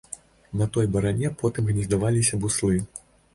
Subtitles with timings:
[0.61, 2.81] На той баране потым гнездаваліся буслы.